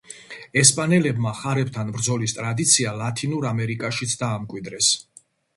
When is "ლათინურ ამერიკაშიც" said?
3.03-4.17